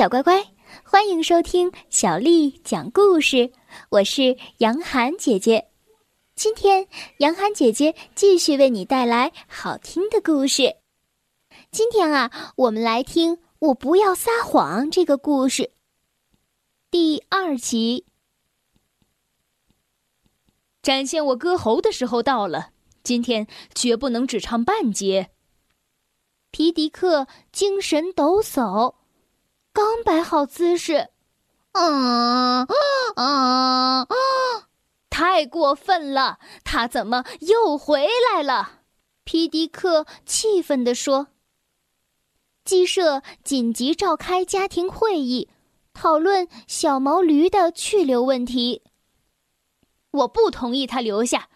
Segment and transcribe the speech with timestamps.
[0.00, 3.52] 小乖乖，欢迎收听小丽讲故事。
[3.90, 5.68] 我是杨涵姐姐，
[6.34, 6.88] 今天
[7.18, 10.76] 杨涵姐姐继续为你带来好听的故事。
[11.70, 15.72] 今天啊，我们来听《我不要撒谎》这个故事
[16.90, 18.06] 第二集。
[20.80, 22.70] 展现我歌喉的时候到了，
[23.02, 25.28] 今天绝不能只唱半截。
[26.50, 28.94] 皮迪克精神抖擞。
[29.80, 31.08] 刚摆好姿势，
[31.72, 32.66] 啊
[33.16, 34.06] 啊啊！
[35.08, 36.38] 太过分了！
[36.64, 38.80] 他怎么又回来了？
[39.24, 41.28] 皮迪克气愤地说。
[42.62, 45.48] 鸡舍紧急召开家庭会议，
[45.94, 48.82] 讨论小毛驴的去留问题。
[50.10, 51.48] 我不同意他留下，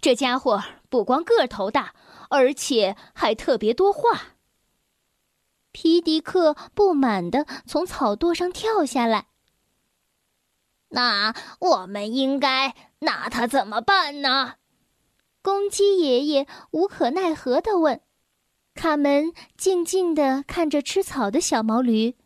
[0.00, 1.92] 这家伙不光个头大，
[2.30, 4.36] 而且还特别多话。
[5.72, 9.26] 皮迪克不满地从草垛上跳下来。
[10.88, 14.56] 那我们应该拿他怎么办呢？
[15.40, 18.00] 公鸡爷爷无可奈何地问。
[18.74, 22.16] 卡门静静地看着吃草的小毛驴。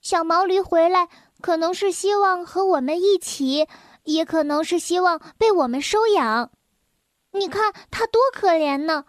[0.00, 1.08] 小毛驴回来，
[1.40, 3.66] 可能是希望和我们一起，
[4.04, 6.52] 也可能是希望被我们收养。
[7.32, 9.06] 你看它多可怜呢！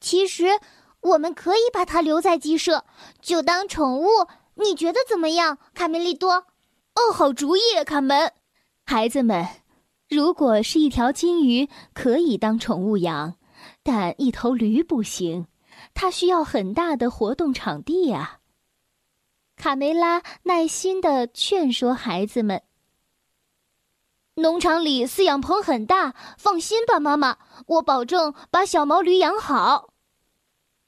[0.00, 0.58] 其实。
[1.00, 2.84] 我们可以把它留在鸡舍，
[3.20, 4.08] 就当宠物。
[4.54, 6.32] 你觉得怎么样，卡梅利多？
[6.94, 8.32] 哦，好主意，卡门。
[8.84, 9.46] 孩子们，
[10.08, 13.36] 如果是一条金鱼，可以当宠物养，
[13.82, 15.46] 但一头驴不行，
[15.94, 18.38] 它需要很大的活动场地啊。
[19.56, 22.62] 卡梅拉耐心的劝说孩子们
[24.34, 29.90] ：“农场里饲养棚很大，放心吧，妈妈，我保证把小毛驴养好。”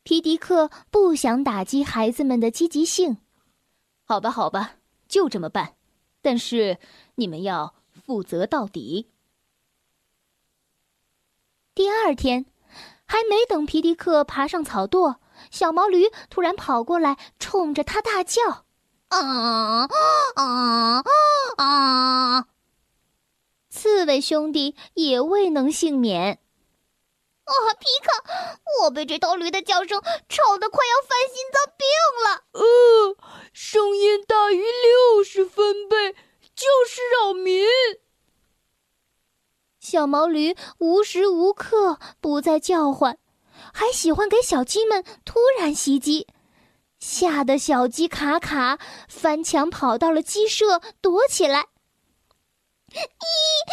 [0.03, 3.19] 皮迪克不想打击孩子们的积极性，
[4.05, 4.77] 好吧，好吧，
[5.09, 5.75] 就这么办。
[6.23, 6.79] 但是
[7.17, 9.09] 你们要负责到底。
[11.75, 12.47] 第二天，
[13.07, 15.17] 还没等皮迪克爬上草垛，
[15.51, 18.65] 小毛驴突然跑过来，冲着他大叫
[19.09, 19.89] ：“啊
[20.35, 21.05] 啊
[21.57, 22.47] 啊！”
[23.71, 26.41] 刺猬兄弟也未能幸免。
[27.51, 31.87] 啊，皮卡，我被这头驴的叫声吵得快要犯心脏病
[32.25, 32.45] 了。
[32.53, 33.17] 呃，
[33.53, 36.13] 声音大于六十分贝
[36.55, 37.67] 就是扰民。
[39.81, 43.19] 小毛驴无时无刻不在叫唤，
[43.73, 46.29] 还喜欢给小鸡们突然袭击，
[47.01, 48.79] 吓得小鸡卡卡
[49.09, 51.70] 翻墙跑到了鸡舍躲起来。
[52.93, 52.99] 咦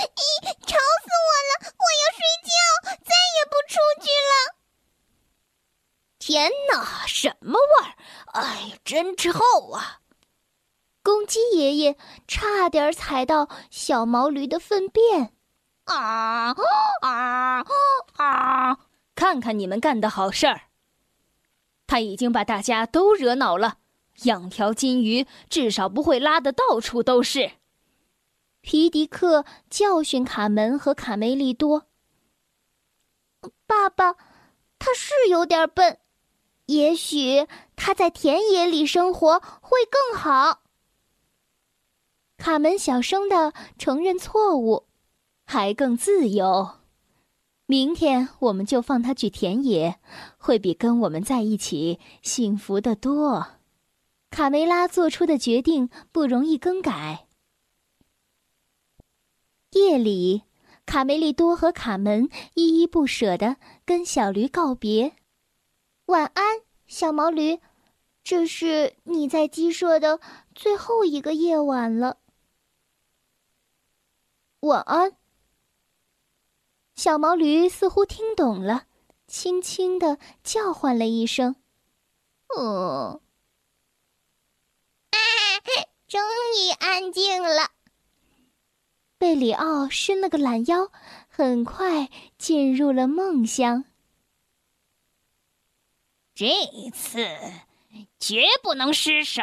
[0.03, 1.51] 咦，吵死我了！
[1.77, 2.55] 我要睡觉，
[3.03, 4.31] 再也不出去了。
[6.19, 7.95] 天哪，什么味儿？
[8.33, 9.31] 哎，真臭
[9.71, 10.01] 啊！
[11.01, 11.97] 公鸡爷爷
[12.27, 15.33] 差点踩到小毛驴的粪便。
[15.85, 16.53] 啊
[17.01, 17.65] 啊
[18.17, 18.77] 啊！
[19.15, 20.63] 看看你们干的好事儿！
[21.87, 23.77] 他已经把大家都惹恼了。
[24.23, 27.56] 养条金鱼至少不会拉的到处都是。
[28.69, 31.85] 皮迪克教训卡门和卡梅利多。
[33.65, 34.17] 爸爸，
[34.77, 35.99] 他是有点笨，
[36.65, 37.47] 也许
[37.77, 40.63] 他在田野里生活会更好。
[42.37, 44.85] 卡门小声的承认错误，
[45.45, 46.71] 还更自由。
[47.67, 49.97] 明天我们就放他去田野，
[50.37, 53.47] 会比跟我们在一起幸福的多。
[54.29, 57.26] 卡梅拉做出的决定不容易更改。
[59.71, 60.43] 夜里，
[60.85, 65.15] 卡梅利多和卡门依依不舍地跟小驴告别。
[66.05, 67.59] 晚安，小毛驴，
[68.23, 70.19] 这是你在鸡舍的
[70.55, 72.17] 最后一个夜晚了。
[74.61, 75.17] 晚安。
[76.95, 78.87] 小毛驴似乎听懂了，
[79.27, 81.55] 轻轻地叫唤了一声
[82.57, 83.19] ：“嗯。”
[86.07, 86.21] 终
[86.57, 87.76] 于安静了。
[89.19, 90.91] 贝里奥伸了个懒腰，
[91.27, 93.85] 很快进入了梦乡。
[96.35, 96.47] 这
[96.93, 97.27] 次
[98.19, 99.41] 绝不能失手。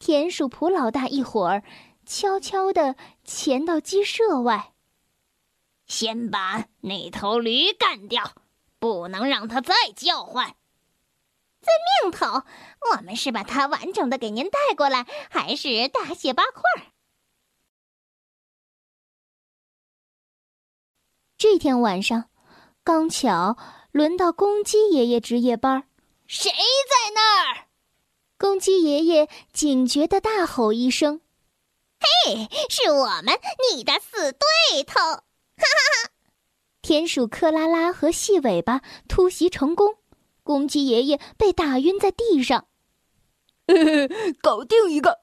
[0.00, 1.62] 田鼠普老大一伙儿
[2.04, 4.72] 悄悄地潜到鸡舍外，
[5.86, 8.32] 先把那头驴干掉，
[8.80, 10.56] 不能让它再叫唤。
[11.60, 12.42] 在命头。
[12.90, 16.92] 我们是把它完整的给您带过来，还是大卸八块？
[21.38, 22.30] 这天晚上，
[22.82, 23.58] 刚巧
[23.92, 25.86] 轮到公鸡爷爷值夜班。
[26.26, 27.66] 谁在那儿？
[28.38, 31.20] 公公鸡爷爷警觉的大吼一声
[32.24, 33.38] ：“嘿，是我们，
[33.70, 35.18] 你的死对头！”哈
[35.58, 36.10] 哈哈！
[36.80, 39.98] 田鼠克拉拉和细尾巴突袭成功，
[40.42, 42.66] 公鸡爷爷被打晕在地上。
[44.40, 45.18] 搞定一个，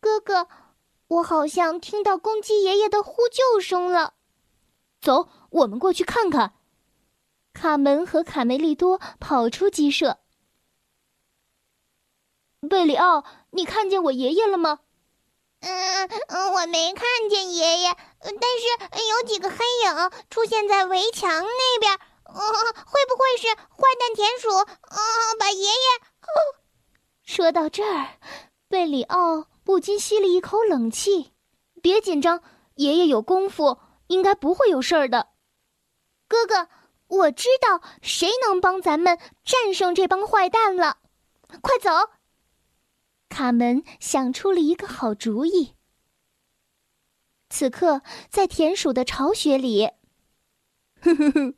[0.00, 0.48] 哥哥，
[1.08, 4.14] 我好像听到公鸡爷爷的呼救声了。
[5.00, 6.54] 走，我们过去看看。
[7.52, 10.18] 卡门和卡梅利多跑出鸡舍。
[12.68, 14.80] 贝里奥，你看见我爷爷了吗？
[15.60, 21.98] 嗯嗯，我没看见爷爷，但是有几个黑影出现在围墙那边。
[22.24, 24.50] 嗯，会不会是坏蛋田鼠？
[24.50, 25.74] 嗯，把爷爷……
[27.24, 28.18] 说到这儿，
[28.68, 31.32] 贝里奥不禁吸了一口冷气。
[31.82, 32.42] 别紧张，
[32.76, 33.76] 爷爷有功夫，
[34.06, 35.28] 应该不会有事儿的。
[36.26, 36.68] 哥哥，
[37.08, 41.00] 我知道谁能帮咱们战胜这帮坏蛋了。
[41.60, 41.90] 快走！
[43.28, 45.74] 卡门想出了一个好主意。
[47.50, 48.00] 此刻，
[48.30, 49.90] 在田鼠的巢穴里，
[51.02, 51.54] 呵呵呵，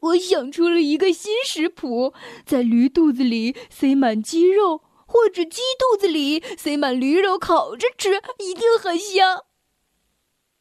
[0.00, 2.12] 我想出了一个新食谱：
[2.44, 9.44] 在驴肚子里塞满鸡肉，或者鸡肚子里塞满驴肉，烤着吃，一定很香。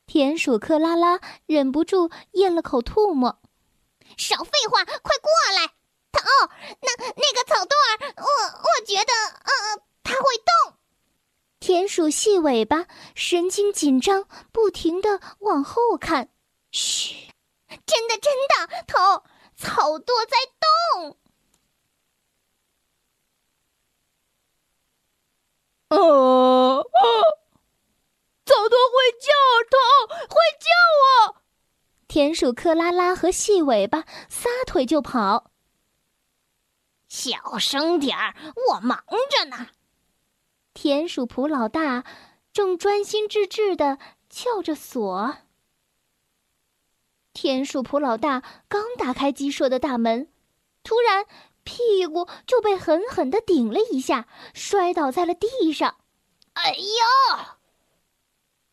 [0.06, 3.40] 田鼠克拉拉忍不住咽了口唾沫。
[4.18, 5.68] 少废话，快过来！
[6.12, 6.22] 头，
[6.82, 8.26] 那那个草垛儿，我
[8.60, 9.12] 我觉得，
[9.44, 9.82] 呃。
[10.08, 10.78] 它会动。
[11.60, 16.30] 田鼠细尾巴神经紧张，不停的往后看。
[16.72, 17.34] 嘘，
[17.88, 19.24] 真的真的，头
[19.58, 20.38] 草垛在
[20.94, 21.18] 动。
[25.90, 26.86] 哦哦，
[28.46, 29.34] 草垛会叫，
[29.72, 29.78] 头
[30.30, 30.70] 会叫
[31.34, 31.42] 啊！
[32.26, 35.52] 田鼠克拉拉和细尾巴撒腿就跑。
[37.08, 38.34] 小声点儿，
[38.72, 39.68] 我忙着呢。
[40.74, 42.04] 田鼠普老大
[42.52, 45.38] 正专心致志的撬着锁。
[47.32, 50.28] 田鼠普老大刚打开鸡舍的大门，
[50.82, 51.28] 突然
[51.64, 55.98] 屁股就被狠狠的顶了一下，摔倒在了地上。
[56.54, 57.55] 哎呀！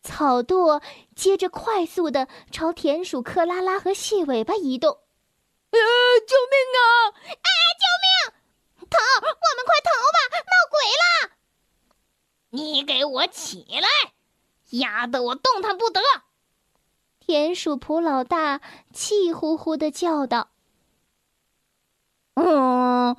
[0.03, 0.81] 草垛
[1.15, 4.91] 接着快速的朝田鼠克拉拉和细尾巴移动。
[5.71, 5.79] 呃，
[6.27, 6.83] 救命啊！
[7.29, 7.49] 哎，
[7.81, 8.87] 救命！
[8.89, 8.97] 逃！
[9.21, 10.17] 我们快逃吧！
[10.37, 11.31] 闹鬼了！
[12.49, 13.87] 你给我起来！
[14.77, 16.01] 压得我动弹不得！
[17.19, 18.59] 田鼠普老大
[18.93, 20.49] 气呼呼的叫道
[22.35, 23.15] ：“嗯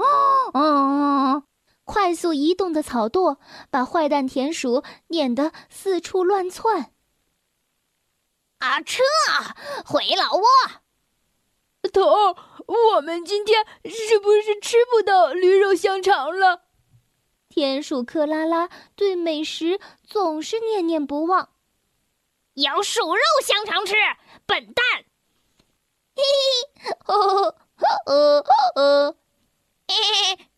[0.52, 1.42] 嗯！”
[1.84, 3.36] 快速移动的草垛
[3.70, 6.92] 把坏蛋田鼠撵得四处乱窜。
[8.58, 9.02] 啊，撤！
[9.84, 10.44] 回老窝！
[11.92, 12.34] 头，
[12.66, 16.62] 我们今天是不是吃不到驴肉香肠了？
[17.50, 21.50] 田鼠克拉拉对美食总是念念不忘，
[22.54, 23.94] 有鼠肉香肠吃，
[24.46, 25.04] 笨蛋！
[26.16, 26.22] 嘿
[26.80, 27.54] 嘿，哦
[28.06, 28.44] 哦
[28.76, 29.16] 哦，
[29.86, 29.94] 嘿
[30.36, 30.48] 嘿。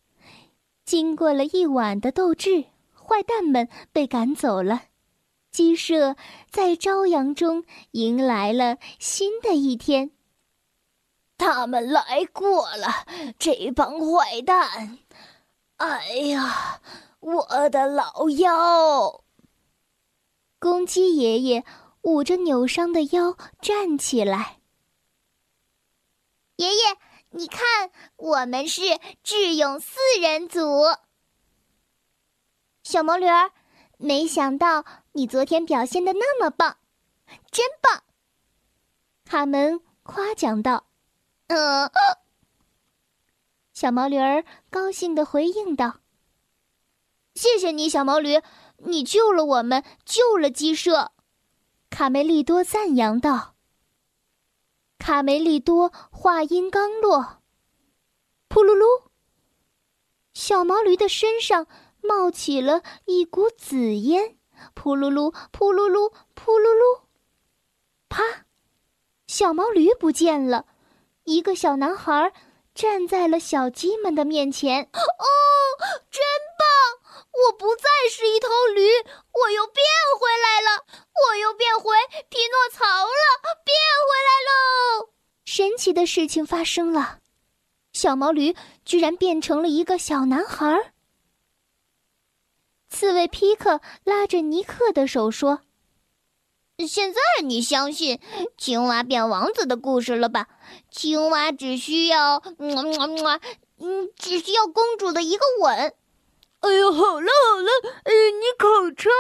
[0.87, 4.85] 经过了一晚的斗智，坏蛋们被赶走了，
[5.51, 6.15] 鸡舍
[6.49, 10.13] 在朝阳中迎来了新的一天。
[11.37, 13.05] 他们来过了，
[13.37, 14.99] 这帮坏蛋。
[15.79, 16.81] 哎呀，
[17.19, 19.25] 我的老腰！
[20.61, 21.65] 公鸡爷爷
[22.03, 24.61] 捂着扭伤的腰站起来。
[26.57, 26.97] 爷爷，
[27.37, 28.81] 你看，我们是
[29.23, 30.87] 智勇四人组。
[32.83, 33.53] 小毛驴儿，
[33.99, 36.79] 没想到你昨天表现的那么棒，
[37.51, 38.05] 真棒！
[39.27, 40.87] 卡门夸奖道
[41.49, 41.91] ：“嗯。”
[43.75, 46.01] 小毛驴儿高兴的回应道
[47.37, 48.41] ：“谢谢你，小毛驴，
[48.79, 51.13] 你救了我们，救了鸡舍。”
[51.91, 53.56] 卡梅利多赞扬道。
[54.99, 57.43] 卡梅利多话音刚落，
[58.49, 59.05] 噗噜噜，
[60.35, 61.67] 小毛驴的身上
[62.03, 64.37] 冒起了一股紫烟，
[64.75, 67.03] 噗噜噜，噗噜噜，噗噜噜，
[68.09, 68.47] 啪，
[69.27, 70.67] 小毛驴不见了，
[71.25, 72.33] 一个小男孩。
[72.77, 74.83] 站在了小鸡们的面前。
[74.93, 75.01] 哦，
[76.11, 76.23] 真
[76.59, 77.06] 棒！
[77.45, 78.89] 我不再是一头驴，
[79.33, 79.85] 我又变
[80.19, 80.85] 回来了，
[81.29, 81.95] 我又变回
[82.29, 83.77] 匹诺曹了，变
[84.07, 85.11] 回来喽！
[85.45, 87.19] 神奇的事情发生了，
[87.93, 90.93] 小毛驴居然变成了一个小男孩。
[92.89, 95.61] 刺猬皮克拉着尼克的手说。
[96.87, 98.21] 现在你相信
[98.59, 100.47] 青蛙变王子的故事了吧？
[100.91, 105.95] 青蛙只需要，嗯，只需要公主的一个吻，
[106.61, 107.71] 哎呦，好了好了，
[108.05, 109.11] 呃，你口臭，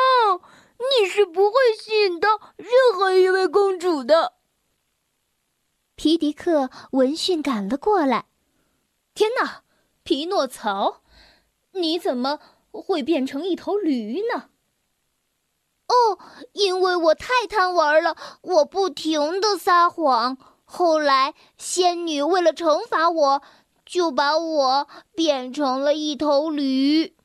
[1.00, 4.34] 你是不会吸引到任何一位公主的。
[5.94, 8.26] 皮迪克闻讯赶了过来。
[9.14, 9.62] 天哪，
[10.02, 11.02] 匹诺曹，
[11.72, 12.38] 你怎么
[12.70, 14.50] 会变成一头驴呢？
[15.88, 16.18] 哦，
[16.52, 20.36] 因为我太贪玩了，我不停的撒谎。
[20.64, 23.42] 后来仙女为了惩罚我，
[23.86, 27.15] 就把我变成了一头驴。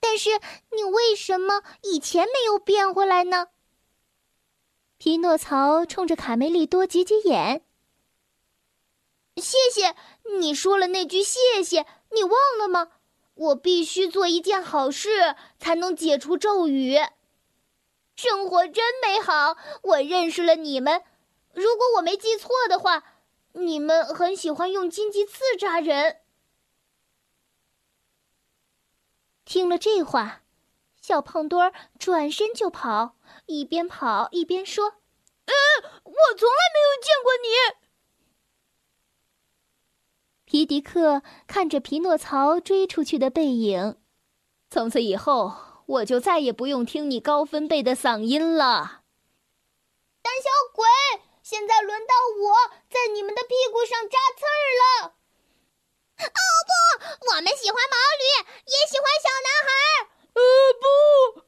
[0.00, 0.30] 但是
[0.70, 3.48] 你为什么以前没有变回来呢？
[4.98, 7.62] 匹诺曹冲着卡梅利多挤挤眼。
[9.36, 9.94] 谢谢
[10.38, 12.88] 你说了那句谢谢，你忘了吗？
[13.34, 16.98] 我必须做一件好事，才能解除咒语。
[18.16, 21.02] 生活真美好，我认识了你们。
[21.54, 23.02] 如果我没记错的话，
[23.52, 26.20] 你们很喜欢用荆棘刺扎人。
[29.50, 30.42] 听了这话，
[31.02, 33.16] 小胖墩儿转身就跑，
[33.46, 34.84] 一边跑一边说
[35.46, 35.52] ：“呃，
[36.04, 37.48] 我从来没有见过你。”
[40.46, 43.96] 皮迪克看着匹诺曹追出去的背影，
[44.70, 49.02] 从此以后，我就再也不用听你高分贝的嗓音了。
[50.22, 50.86] 胆小鬼，
[51.42, 52.54] 现在轮到我
[52.88, 54.62] 在你们的屁股上扎刺儿
[55.08, 55.16] 了。
[56.24, 58.24] 哦不，我们喜欢毛驴，
[58.66, 59.70] 也喜欢小男孩。
[60.34, 60.40] 呃
[60.80, 61.42] 不，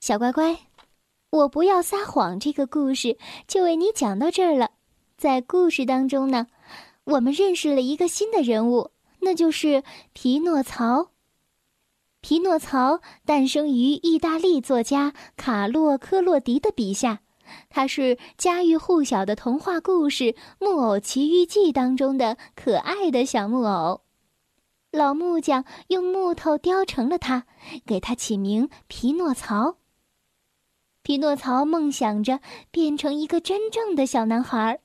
[0.00, 0.58] 小乖乖，
[1.30, 2.38] 我不要撒谎。
[2.40, 4.70] 这个故事就为你讲到这儿了。
[5.16, 6.46] 在故事当中呢。
[7.04, 11.12] 我们认识了一个新的人物，那就是匹诺曹。
[12.20, 17.20] 匹诺曹诞生于意大利作家卡洛·科洛迪的笔下，
[17.68, 20.24] 他是家喻户晓的童话故事
[20.58, 24.02] 《木偶奇遇记》当中的可爱的小木偶。
[24.92, 27.44] 老木匠用木头雕成了他，
[27.84, 29.76] 给他起名匹诺曹。
[31.02, 34.80] 匹诺曹梦想着变成一个真正的小男孩。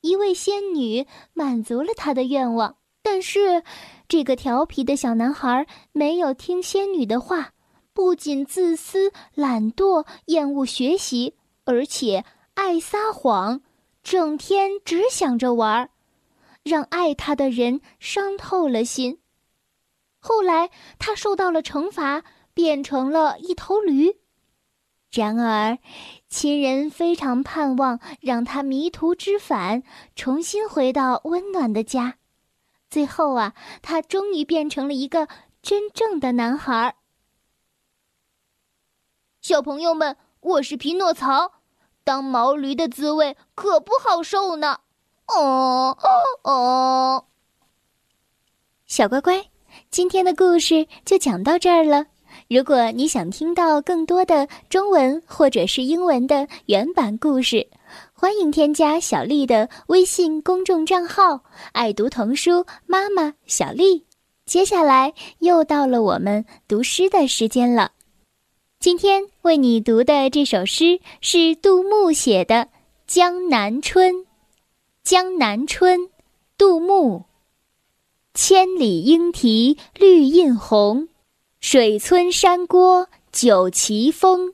[0.00, 3.62] 一位仙女满足了他的愿望，但是
[4.08, 7.52] 这个调皮的小男孩没有听仙女的话，
[7.92, 13.62] 不仅自私、懒惰、厌恶学习，而且爱撒谎，
[14.02, 15.90] 整天只想着玩儿，
[16.62, 19.20] 让爱他的人伤透了心。
[20.18, 24.16] 后来他受到了惩罚，变成了一头驴。
[25.10, 25.78] 然而，
[26.28, 29.82] 亲人非常盼望让他迷途知返，
[30.16, 32.18] 重新回到温暖的家。
[32.90, 35.28] 最后啊，他终于变成了一个
[35.62, 36.96] 真正的男孩。
[39.40, 41.52] 小朋友们，我是匹诺曹，
[42.04, 44.76] 当毛驴的滋味可不好受呢。
[45.26, 46.06] 哦哦
[46.42, 47.24] 哦！
[48.84, 49.42] 小乖乖，
[49.90, 52.04] 今天的故事就讲到这儿了。
[52.50, 57.66] 如果你想听到更多的中文或者是英文的原版故事，
[58.12, 61.40] 欢迎添加小丽的微信公众账号
[61.72, 64.04] “爱读童书妈妈小丽”。
[64.44, 67.92] 接下来又到了我们读诗的时间了。
[68.84, 72.54] 今天为你读的这首诗是杜牧写的
[73.06, 74.14] 《江南春》。
[75.02, 76.10] 江南春，
[76.58, 77.24] 杜牧。
[78.34, 81.08] 千里莺啼绿映红。
[81.62, 84.52] 水村山郭酒旗风，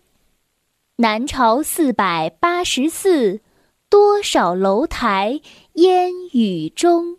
[0.94, 3.40] 南朝四百八十寺，
[3.88, 5.40] 多少楼台
[5.72, 7.18] 烟雨中。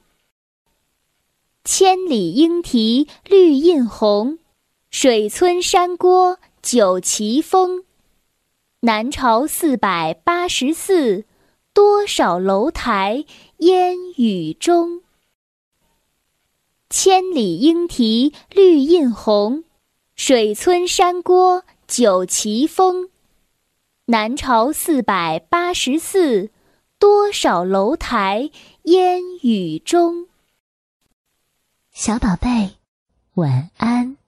[1.66, 4.40] 千里莺啼绿映红，
[4.90, 7.84] 水村山郭酒旗风。
[8.82, 11.26] 南朝四百八十寺，
[11.74, 13.26] 多少楼台
[13.58, 15.02] 烟雨中。
[16.90, 19.64] 千里莺啼绿映红。
[20.16, 23.10] 水村山郭酒旗风，
[24.06, 26.52] 南朝四百八十寺，
[27.00, 28.52] 多少楼台
[28.84, 30.28] 烟雨中。
[31.92, 32.76] 小宝贝，
[33.34, 34.21] 晚安。